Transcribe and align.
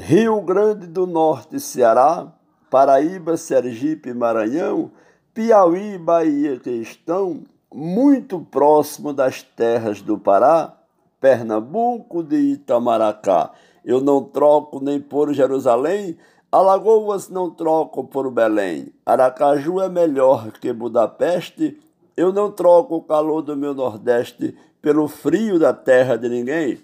Rio 0.00 0.40
Grande 0.40 0.86
do 0.86 1.06
Norte, 1.06 1.60
Ceará, 1.60 2.32
Paraíba, 2.70 3.36
Sergipe, 3.36 4.14
Maranhão, 4.14 4.90
Piauí 5.34 5.96
e 5.96 5.98
Bahia 5.98 6.58
que 6.58 6.70
estão 6.70 7.42
muito 7.70 8.40
próximo 8.40 9.12
das 9.12 9.42
terras 9.42 10.00
do 10.00 10.18
Pará, 10.18 10.74
Pernambuco 11.20 12.22
de 12.22 12.36
Itamaracá. 12.36 13.50
Eu 13.84 14.00
não 14.00 14.24
troco 14.24 14.82
nem 14.82 14.98
por 14.98 15.34
Jerusalém, 15.34 16.16
Alagoas 16.50 17.28
não 17.28 17.50
troco 17.50 18.02
por 18.04 18.30
Belém. 18.30 18.94
Aracaju 19.04 19.82
é 19.82 19.90
melhor 19.90 20.50
que 20.50 20.72
Budapeste. 20.72 21.78
Eu 22.16 22.32
não 22.32 22.50
troco 22.50 22.96
o 22.96 23.02
calor 23.02 23.42
do 23.42 23.54
meu 23.54 23.74
Nordeste 23.74 24.56
pelo 24.80 25.06
frio 25.06 25.58
da 25.58 25.74
terra 25.74 26.16
de 26.16 26.30
ninguém. 26.30 26.80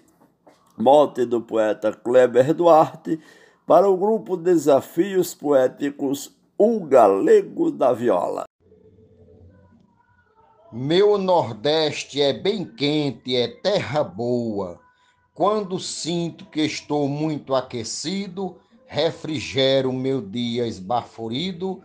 Mote 0.79 1.25
do 1.25 1.41
poeta 1.41 1.91
Kleber 1.91 2.53
Duarte 2.53 3.19
para 3.65 3.89
o 3.89 3.97
grupo 3.97 4.37
Desafios 4.37 5.33
Poéticos 5.33 6.37
O 6.55 6.81
Galego 6.81 7.71
da 7.71 7.91
Viola. 7.91 8.45
Meu 10.71 11.17
Nordeste 11.17 12.21
é 12.21 12.31
bem 12.31 12.63
quente, 12.63 13.35
é 13.35 13.47
terra 13.47 14.03
boa. 14.03 14.79
Quando 15.33 15.79
sinto 15.79 16.45
que 16.45 16.61
estou 16.61 17.07
muito 17.07 17.55
aquecido, 17.55 18.57
refrigero 18.85 19.91
meu 19.91 20.21
dia 20.21 20.67
esbaforido 20.67 21.81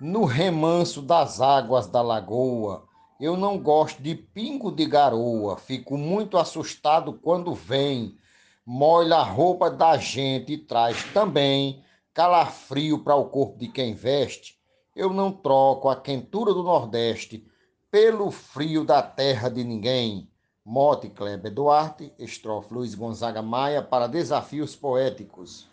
no 0.00 0.24
remanso 0.24 1.02
das 1.02 1.42
águas 1.42 1.88
da 1.88 2.00
lagoa. 2.00 2.84
Eu 3.20 3.36
não 3.36 3.58
gosto 3.58 4.02
de 4.02 4.14
pingo 4.14 4.72
de 4.72 4.86
garoa, 4.86 5.58
fico 5.58 5.98
muito 5.98 6.38
assustado 6.38 7.12
quando 7.12 7.52
vem, 7.52 8.16
molha 8.64 9.16
a 9.16 9.22
roupa 9.22 9.70
da 9.70 9.96
gente 9.96 10.52
e 10.52 10.58
traz 10.58 11.04
também 11.12 11.84
calafrio 12.14 13.02
para 13.02 13.14
o 13.16 13.28
corpo 13.28 13.58
de 13.58 13.68
quem 13.68 13.94
veste. 13.94 14.58
Eu 14.94 15.12
não 15.12 15.32
troco 15.32 15.88
a 15.88 16.00
quentura 16.00 16.52
do 16.52 16.62
Nordeste 16.62 17.46
pelo 17.90 18.30
frio 18.30 18.84
da 18.84 19.02
terra 19.02 19.48
de 19.48 19.64
ninguém. 19.64 20.30
Mote 20.64 21.08
Kleber 21.08 21.52
Duarte, 21.52 22.12
estrofe 22.18 22.72
Luiz 22.72 22.94
Gonzaga 22.94 23.42
Maia 23.42 23.82
para 23.82 24.06
Desafios 24.06 24.76
Poéticos. 24.76 25.68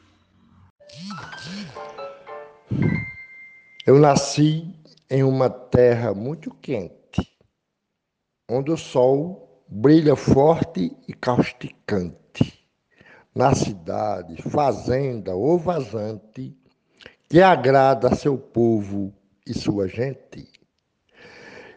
Eu 3.85 3.99
nasci 3.99 4.73
em 5.09 5.23
uma 5.23 5.49
terra 5.49 6.13
muito 6.13 6.53
quente, 6.55 7.37
onde 8.49 8.71
o 8.71 8.77
sol 8.77 9.63
brilha 9.67 10.15
forte 10.15 10.95
e 11.07 11.13
causticante. 11.13 12.56
Na 13.37 13.53
cidade, 13.53 14.41
fazenda 14.41 15.35
ou 15.35 15.59
vazante, 15.59 16.57
que 17.29 17.39
agrada 17.39 18.07
a 18.07 18.15
seu 18.15 18.35
povo 18.35 19.13
e 19.45 19.53
sua 19.53 19.87
gente. 19.87 20.49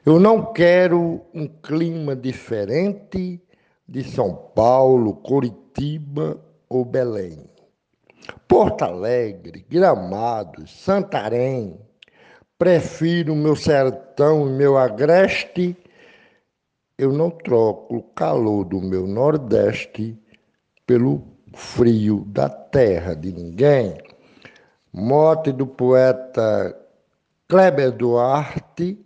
Eu 0.06 0.18
não 0.18 0.54
quero 0.54 1.20
um 1.34 1.46
clima 1.46 2.16
diferente 2.16 3.38
de 3.86 4.02
São 4.02 4.34
Paulo, 4.54 5.16
Curitiba 5.16 6.42
ou 6.66 6.82
Belém. 6.82 7.44
Porto 8.48 8.80
Alegre, 8.80 9.66
Gramado, 9.68 10.66
Santarém. 10.66 11.78
Prefiro 12.58 13.36
meu 13.36 13.54
sertão 13.54 14.48
e 14.48 14.50
meu 14.50 14.78
agreste. 14.78 15.76
Eu 16.96 17.12
não 17.12 17.28
troco 17.28 17.96
o 17.96 18.02
calor 18.02 18.64
do 18.64 18.80
meu 18.80 19.06
Nordeste 19.06 20.18
pelo 20.86 21.38
frio 21.54 22.24
da 22.26 22.48
terra 22.48 23.14
de 23.14 23.32
ninguém. 23.32 23.98
Mote 24.92 25.52
do 25.52 25.66
poeta 25.66 26.76
Kleber 27.48 27.92
Duarte 27.92 28.98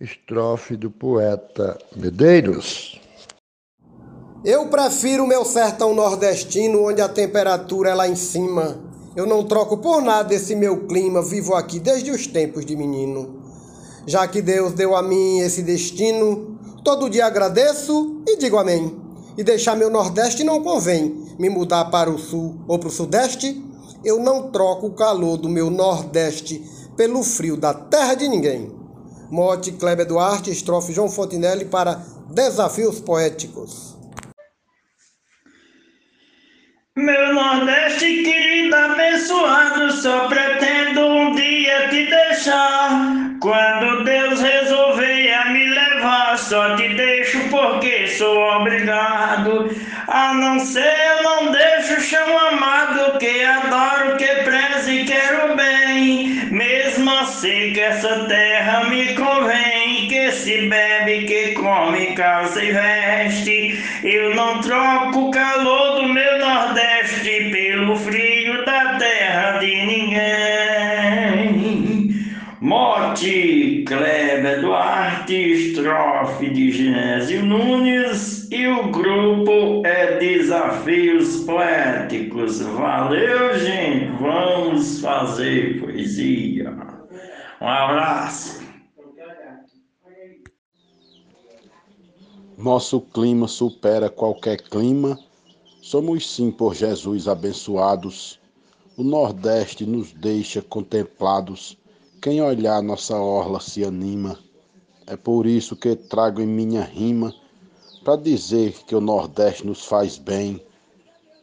estrofe 0.00 0.76
do 0.76 0.90
poeta 0.90 1.78
Medeiros. 1.96 3.00
Eu 4.44 4.68
prefiro 4.68 5.26
meu 5.26 5.44
sertão 5.44 5.94
nordestino, 5.94 6.86
onde 6.86 7.00
a 7.00 7.08
temperatura 7.08 7.90
é 7.90 7.94
lá 7.94 8.06
em 8.06 8.16
cima. 8.16 8.78
Eu 9.16 9.26
não 9.26 9.44
troco 9.44 9.78
por 9.78 10.02
nada 10.02 10.34
esse 10.34 10.54
meu 10.54 10.86
clima, 10.86 11.22
vivo 11.22 11.54
aqui 11.54 11.78
desde 11.78 12.10
os 12.10 12.26
tempos 12.26 12.66
de 12.66 12.76
menino. 12.76 13.42
Já 14.06 14.28
que 14.28 14.42
Deus 14.42 14.74
deu 14.74 14.94
a 14.94 15.02
mim 15.02 15.38
esse 15.38 15.62
destino, 15.62 16.58
todo 16.84 17.08
dia 17.08 17.24
agradeço 17.24 18.22
e 18.28 18.36
digo 18.36 18.58
amém. 18.58 19.03
E 19.36 19.42
deixar 19.42 19.76
meu 19.76 19.90
Nordeste 19.90 20.44
não 20.44 20.62
convém. 20.62 21.24
Me 21.38 21.48
mudar 21.48 21.86
para 21.86 22.10
o 22.10 22.18
Sul 22.18 22.60
ou 22.68 22.78
para 22.78 22.88
o 22.88 22.92
Sudeste, 22.92 23.60
eu 24.04 24.20
não 24.20 24.50
troco 24.50 24.86
o 24.86 24.94
calor 24.94 25.36
do 25.36 25.48
meu 25.48 25.70
Nordeste 25.70 26.62
pelo 26.96 27.22
frio 27.22 27.56
da 27.56 27.74
terra 27.74 28.14
de 28.14 28.28
ninguém. 28.28 28.72
Mote 29.30 29.72
Kleber 29.72 30.06
Duarte, 30.06 30.50
estrofe 30.50 30.92
João 30.92 31.10
Fontinelli 31.10 31.64
para 31.64 32.00
Desafios 32.30 33.00
Poéticos. 33.00 33.94
Meu 36.96 37.34
Nordeste 37.34 38.22
querido, 38.22 38.76
abençoado, 38.76 39.90
só 39.92 40.28
pretendo 40.28 41.00
um 41.00 41.34
dia 41.34 41.88
te 41.88 42.06
deixar. 42.06 43.38
Quando 43.40 44.04
Deus 44.04 44.40
resolver 44.40 44.93
só 46.36 46.76
te 46.76 46.88
deixo 46.94 47.38
porque 47.50 48.08
sou 48.08 48.38
obrigado. 48.56 49.74
A 50.08 50.34
não 50.34 50.58
ser, 50.58 50.94
eu 51.08 51.22
não 51.22 51.52
deixo 51.52 52.00
chão 52.00 52.38
amado, 52.48 53.18
que 53.18 53.42
adoro, 53.42 54.16
que 54.16 54.26
prezo 54.26 54.90
e 54.90 55.04
quero 55.04 55.56
bem. 55.56 56.48
Mesmo 56.50 57.10
assim 57.10 57.72
que 57.72 57.80
essa 57.80 58.26
terra 58.26 58.84
me 58.84 59.14
convém, 59.14 60.08
que 60.08 60.30
se 60.32 60.68
bebe, 60.68 61.24
que 61.26 61.52
come, 61.52 62.14
calça 62.14 62.62
e 62.62 62.72
veste. 62.72 63.82
Eu 64.04 64.34
não 64.34 64.60
troco 64.60 65.28
o 65.28 65.30
calor 65.30 66.00
do 66.00 66.08
meu 66.08 66.38
Nordeste 66.38 67.50
pelo 67.50 67.96
frio 67.96 68.64
da 68.64 68.96
terra 68.98 69.58
de 69.58 69.86
ninguém. 69.86 70.73
Mote 72.74 73.84
Kleber 73.86 74.60
Duarte, 74.60 75.32
estrofe 75.32 76.50
de 76.50 76.72
Genésio 76.72 77.46
Nunes 77.46 78.50
e 78.50 78.66
o 78.66 78.90
grupo 78.90 79.86
é 79.86 80.18
Desafios 80.18 81.44
Poéticos. 81.44 82.58
Valeu, 82.62 83.56
gente! 83.60 84.10
Vamos 84.20 85.00
fazer 85.00 85.82
poesia. 85.82 86.76
Um 87.60 87.68
abraço. 87.68 88.60
Nosso 92.58 93.00
clima 93.00 93.46
supera 93.46 94.10
qualquer 94.10 94.60
clima. 94.60 95.16
Somos 95.80 96.28
sim 96.28 96.50
por 96.50 96.74
Jesus 96.74 97.28
abençoados. 97.28 98.40
O 98.96 99.04
Nordeste 99.04 99.86
nos 99.86 100.12
deixa 100.12 100.60
contemplados. 100.60 101.78
Quem 102.24 102.40
olhar 102.40 102.82
nossa 102.82 103.18
orla 103.18 103.60
se 103.60 103.84
anima. 103.84 104.38
É 105.06 105.14
por 105.14 105.44
isso 105.44 105.76
que 105.76 105.94
trago 105.94 106.40
em 106.40 106.46
minha 106.46 106.80
rima 106.80 107.34
para 108.02 108.16
dizer 108.16 108.72
que 108.86 108.96
o 108.96 109.00
Nordeste 109.02 109.66
nos 109.66 109.84
faz 109.84 110.16
bem. 110.16 110.58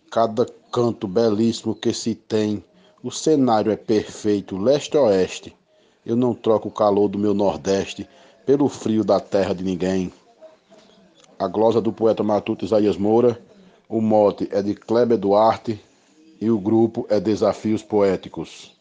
Cada 0.09 0.43
canto 0.71 1.07
belíssimo 1.07 1.75
que 1.75 1.93
se 1.93 2.15
tem, 2.15 2.63
o 3.03 3.11
cenário 3.11 3.71
é 3.71 3.75
perfeito, 3.75 4.57
leste-oeste. 4.57 5.55
Eu 6.03 6.15
não 6.15 6.33
troco 6.33 6.69
o 6.69 6.71
calor 6.71 7.09
do 7.09 7.19
meu 7.19 7.35
Nordeste 7.35 8.09
pelo 8.43 8.67
frio 8.67 9.03
da 9.03 9.19
terra 9.19 9.53
de 9.53 9.63
ninguém. 9.63 10.11
A 11.37 11.47
glosa 11.47 11.79
do 11.79 11.93
poeta 11.93 12.23
matuto 12.23 12.65
Isaías 12.65 12.97
Moura, 12.97 13.39
o 13.87 14.01
mote 14.01 14.49
é 14.51 14.63
de 14.63 14.73
Kleber 14.73 15.19
Duarte 15.19 15.79
e 16.41 16.49
o 16.49 16.57
grupo 16.57 17.05
é 17.07 17.19
Desafios 17.19 17.83
Poéticos. 17.83 18.80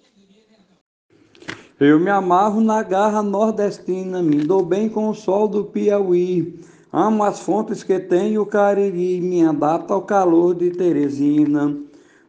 Eu 1.80 1.98
me 1.98 2.10
amarro 2.10 2.60
na 2.60 2.82
garra 2.82 3.22
nordestina, 3.22 4.22
me 4.22 4.44
dou 4.44 4.62
bem 4.62 4.86
com 4.86 5.08
o 5.08 5.14
sol 5.14 5.48
do 5.48 5.64
Piauí. 5.64 6.60
Amo 6.92 7.24
as 7.24 7.40
fontes 7.40 7.82
que 7.82 7.98
tem 7.98 8.36
o 8.36 8.44
Cariri, 8.44 9.18
me 9.18 9.46
adapto 9.46 9.94
ao 9.94 10.02
calor 10.02 10.54
de 10.54 10.72
Teresina. 10.72 11.74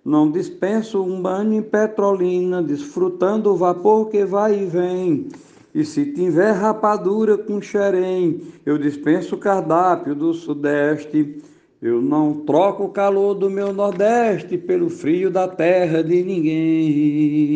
Não 0.06 0.32
dispenso 0.32 1.04
um 1.04 1.22
banho 1.22 1.56
em 1.56 1.62
Petrolina, 1.62 2.64
desfrutando 2.64 3.52
o 3.52 3.58
vapor 3.58 4.08
que 4.08 4.24
vai 4.24 4.58
e 4.58 4.66
vem. 4.66 5.28
E 5.76 5.84
se 5.84 6.14
tiver 6.14 6.54
rapadura 6.54 7.38
com 7.38 7.62
xerém, 7.62 8.40
eu 8.66 8.78
dispenso 8.78 9.36
o 9.36 9.38
cardápio 9.38 10.16
do 10.16 10.34
Sudeste. 10.34 11.44
Eu 11.82 12.02
não 12.02 12.46
troco 12.46 12.86
o 12.86 12.90
calor 12.90 13.34
do 13.34 13.50
meu 13.50 13.74
Nordeste 13.74 14.58
pelo 14.58 14.90
frio 14.90 15.30
da 15.30 15.46
terra 15.46 16.02
de 16.02 16.24
ninguém. 16.24 17.51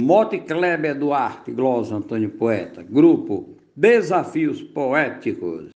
Mote 0.00 0.38
Kleber 0.38 0.94
Duarte, 0.94 1.50
Glosa 1.50 1.96
Antônio 1.96 2.30
Poeta, 2.30 2.84
Grupo 2.84 3.56
Desafios 3.74 4.62
Poéticos. 4.62 5.70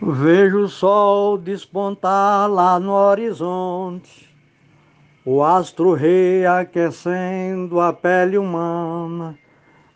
Vejo 0.00 0.60
o 0.60 0.68
sol 0.68 1.36
despontar 1.36 2.48
lá 2.48 2.78
no 2.78 2.92
horizonte, 2.92 4.32
o 5.26 5.42
astro 5.42 5.92
rei 5.92 6.46
aquecendo 6.46 7.80
a 7.80 7.92
pele 7.92 8.38
humana, 8.38 9.36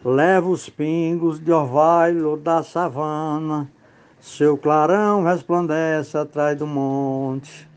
leva 0.05 0.49
os 0.49 0.69
pingos 0.69 1.39
de 1.39 1.53
orvalho 1.53 2.37
da 2.37 2.65
savana, 2.65 3.71
seu 4.19 4.59
clarão 4.59 5.23
resplandece 5.23 6.19
atrás 6.19 6.59
do 6.59 6.67
monte. 6.67 7.71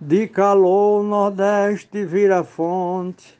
De 0.00 0.26
calor 0.26 1.02
o 1.02 1.06
nordeste 1.06 2.06
vira 2.06 2.42
fonte, 2.42 3.38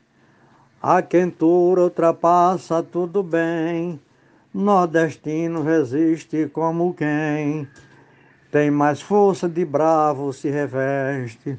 a 0.81 1.01
quentura 1.01 1.81
ultrapassa 1.81 2.81
tudo 2.81 3.21
bem, 3.21 3.99
nordestino 4.51 5.61
resiste 5.61 6.49
como 6.51 6.93
quem 6.93 7.67
tem 8.51 8.71
mais 8.71 9.01
força 9.01 9.47
de 9.47 9.63
bravo 9.63 10.33
se 10.33 10.49
reveste. 10.49 11.57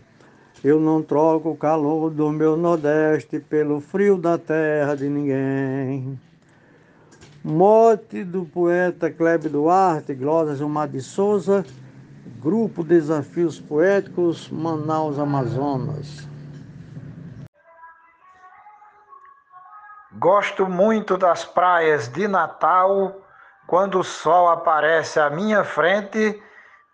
Eu 0.62 0.78
não 0.78 1.02
troco 1.02 1.50
o 1.50 1.56
calor 1.56 2.10
do 2.10 2.30
meu 2.30 2.56
Nordeste 2.56 3.40
pelo 3.40 3.80
frio 3.80 4.16
da 4.19 4.36
terra 4.36 4.94
de 4.94 5.08
ninguém. 5.08 6.20
Mote 7.42 8.22
do 8.22 8.44
poeta 8.44 9.10
Kleber 9.10 9.50
Duarte, 9.50 10.14
Glória 10.14 10.54
Gilmar 10.54 10.86
de 10.86 11.00
Souza, 11.00 11.64
Grupo 12.40 12.84
Desafios 12.84 13.58
Poéticos, 13.58 14.48
Manaus, 14.50 15.18
Amazonas. 15.18 16.31
Gosto 20.22 20.69
muito 20.69 21.16
das 21.16 21.44
praias 21.44 22.06
de 22.06 22.28
Natal, 22.28 23.16
quando 23.66 23.98
o 23.98 24.04
sol 24.04 24.48
aparece 24.48 25.19
à 25.19 25.28
minha 25.28 25.64
frente 25.64 26.40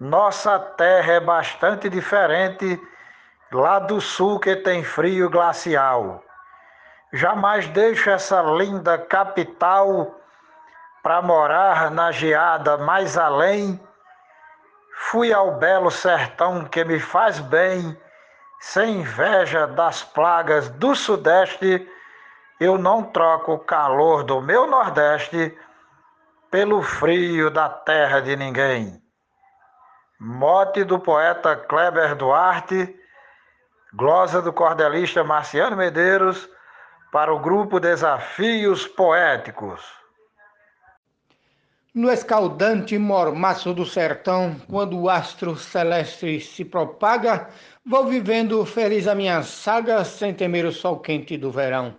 nossa 0.00 0.58
terra 0.58 1.12
é 1.12 1.20
bastante 1.20 1.90
diferente 1.90 2.80
lá 3.52 3.80
do 3.80 4.00
sul 4.00 4.40
que 4.40 4.56
tem 4.56 4.82
frio 4.82 5.28
glacial. 5.28 6.24
Jamais 7.12 7.68
deixo 7.68 8.08
essa 8.08 8.40
linda 8.40 8.96
capital 8.96 10.14
para 11.02 11.20
morar 11.20 11.90
na 11.90 12.10
geada 12.10 12.78
mais 12.78 13.18
além. 13.18 13.78
Fui 15.10 15.34
ao 15.34 15.58
belo 15.58 15.90
sertão 15.90 16.64
que 16.64 16.82
me 16.82 16.98
faz 16.98 17.40
bem, 17.40 17.94
sem 18.58 19.00
inveja 19.00 19.66
das 19.66 20.02
plagas 20.02 20.70
do 20.70 20.94
sudeste. 20.94 21.86
Eu 22.60 22.76
não 22.76 23.04
troco 23.04 23.52
o 23.52 23.58
calor 23.58 24.24
do 24.24 24.40
meu 24.40 24.66
nordeste 24.66 25.56
pelo 26.50 26.82
frio 26.82 27.50
da 27.50 27.68
terra 27.68 28.20
de 28.20 28.34
ninguém. 28.34 29.00
Mote 30.18 30.82
do 30.82 30.98
poeta 30.98 31.54
Kleber 31.54 32.16
Duarte, 32.16 32.96
glosa 33.94 34.42
do 34.42 34.52
cordelista 34.52 35.22
Marciano 35.22 35.76
Medeiros, 35.76 36.48
para 37.12 37.32
o 37.32 37.38
grupo 37.38 37.78
Desafios 37.78 38.88
Poéticos. 38.88 39.80
No 41.94 42.10
escaldante 42.10 42.98
mormaço 42.98 43.72
do 43.72 43.86
sertão, 43.86 44.56
quando 44.68 44.98
o 44.98 45.08
astro 45.08 45.56
celeste 45.56 46.40
se 46.40 46.64
propaga, 46.64 47.48
vou 47.86 48.06
vivendo 48.06 48.66
feliz 48.66 49.06
a 49.06 49.14
minha 49.14 49.42
saga 49.44 50.04
sem 50.04 50.34
temer 50.34 50.64
o 50.64 50.72
sol 50.72 50.98
quente 50.98 51.36
do 51.36 51.52
verão. 51.52 51.96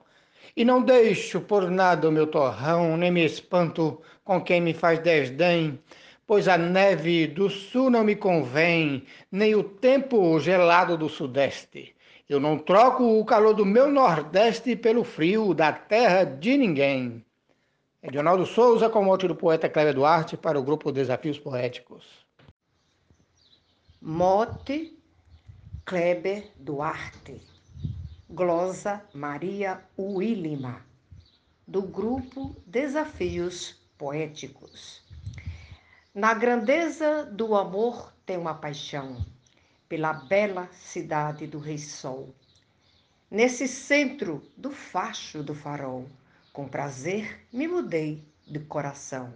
E 0.60 0.66
não 0.66 0.84
deixo 0.84 1.40
por 1.40 1.72
nada 1.72 2.10
o 2.10 2.12
meu 2.12 2.28
torrão, 2.28 2.98
nem 2.98 3.10
me 3.10 3.24
espanto 3.24 4.02
com 4.26 4.44
quem 4.44 4.60
me 4.60 4.74
faz 4.74 5.00
desdém, 5.00 5.80
pois 6.28 6.50
a 6.50 6.58
neve 6.58 7.28
do 7.28 7.50
sul 7.50 7.90
não 7.90 8.04
me 8.04 8.14
convém, 8.14 9.06
nem 9.32 9.56
o 9.56 9.64
tempo 9.64 10.38
gelado 10.38 10.98
do 10.98 11.08
sudeste. 11.08 11.96
Eu 12.28 12.42
não 12.42 12.60
troco 12.60 13.06
o 13.06 13.24
calor 13.24 13.54
do 13.54 13.66
meu 13.66 13.90
nordeste 13.90 14.76
pelo 14.76 15.06
frio 15.06 15.54
da 15.54 15.72
terra 15.72 16.26
de 16.26 16.58
ninguém. 16.58 17.24
Edionaldo 18.04 18.46
Souza, 18.46 18.90
com 18.90 19.02
mote 19.02 19.30
do 19.30 19.36
poeta 19.36 19.70
Cléber 19.70 19.94
Duarte, 19.94 20.36
para 20.36 20.60
o 20.60 20.64
grupo 20.64 20.92
Desafios 20.92 21.40
Poéticos. 21.40 22.06
Mote 24.02 24.94
Kleber 25.86 26.52
Duarte. 26.58 27.59
Glosa 28.32 29.04
Maria 29.12 29.84
Willima, 29.98 30.86
do 31.68 31.82
grupo 31.82 32.56
Desafios 32.64 33.76
Poéticos. 33.98 35.02
Na 36.14 36.36
grandeza 36.36 37.26
do 37.26 37.56
amor 37.56 38.14
tem 38.28 38.38
uma 38.38 38.54
paixão 38.54 39.26
pela 39.90 40.14
bela 40.14 40.70
cidade 40.72 41.48
do 41.48 41.58
Rei 41.58 41.80
Sol. 41.80 42.30
Nesse 43.32 43.68
centro 43.68 44.48
do 44.56 44.70
facho 44.70 45.42
do 45.42 45.56
farol, 45.56 46.06
com 46.54 46.68
prazer 46.68 47.48
me 47.52 47.68
mudei 47.68 48.24
de 48.46 48.60
coração. 48.60 49.34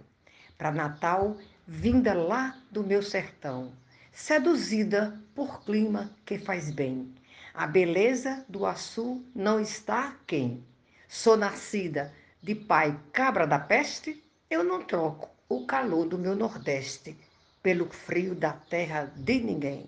Para 0.56 0.70
Natal, 0.70 1.36
vinda 1.66 2.14
lá 2.14 2.62
do 2.70 2.84
meu 2.84 3.02
sertão, 3.02 3.72
seduzida 4.12 5.20
por 5.34 5.64
clima 5.64 6.12
que 6.24 6.38
faz 6.38 6.70
bem. 6.70 7.12
A 7.56 7.68
beleza 7.68 8.44
do 8.48 8.66
açu 8.66 9.22
não 9.32 9.60
está 9.60 10.16
quem. 10.26 10.64
Sou 11.08 11.36
nascida 11.36 12.12
de 12.42 12.52
pai 12.52 12.98
cabra 13.12 13.46
da 13.46 13.60
peste, 13.60 14.20
eu 14.50 14.64
não 14.64 14.82
troco 14.82 15.30
o 15.48 15.64
calor 15.64 16.04
do 16.04 16.18
meu 16.18 16.34
Nordeste 16.34 17.16
pelo 17.62 17.86
frio 17.86 18.34
da 18.34 18.50
terra 18.50 19.12
de 19.14 19.38
ninguém. 19.38 19.86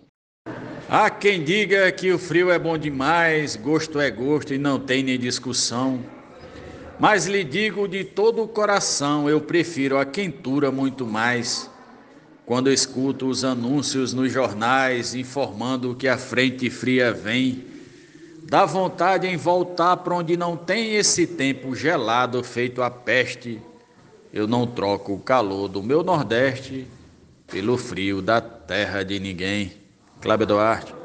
Há 0.89 1.11
quem 1.11 1.43
diga 1.43 1.91
que 1.91 2.13
o 2.13 2.21
frio 2.21 2.53
é 2.53 2.59
bom 2.59 2.79
demais, 2.79 3.57
gosto 3.57 3.99
é 3.99 4.13
gosto 4.13 4.55
e 4.55 4.59
não 4.59 4.79
tem 4.79 5.03
nem 5.03 5.19
discussão. 5.19 6.05
Mas 7.01 7.27
lhe 7.27 7.43
digo 7.43 7.89
de 7.89 8.05
todo 8.05 8.45
o 8.45 8.49
coração, 8.49 9.29
eu 9.29 9.41
prefiro 9.41 9.99
a 9.99 10.07
quentura 10.07 10.71
muito 10.71 11.05
mais. 11.05 11.69
Quando 12.47 12.73
escuto 12.73 13.27
os 13.27 13.45
anúncios 13.45 14.15
nos 14.15 14.33
jornais 14.33 15.15
informando 15.15 15.95
que 15.95 16.09
a 16.09 16.17
frente 16.17 16.71
fria 16.71 17.13
vem, 17.13 17.65
dá 18.45 18.65
vontade 18.65 19.27
em 19.27 19.37
voltar 19.37 19.99
para 19.99 20.15
onde 20.15 20.37
não 20.37 20.57
tem 20.57 20.95
esse 20.95 21.27
tempo 21.27 21.75
gelado 21.75 22.43
feito 22.43 22.83
a 22.83 22.91
peste 22.91 23.61
eu 24.37 24.47
não 24.47 24.67
troco 24.67 25.15
o 25.15 25.19
calor 25.19 25.67
do 25.67 25.83
meu 25.83 26.03
Nordeste 26.03 26.87
pelo 27.47 27.79
frio 27.79 28.21
da 28.21 28.39
terra 28.39 29.03
de 29.03 29.19
ninguém. 29.19 29.73
Cláudio 30.21 30.47
Duarte. 30.47 30.96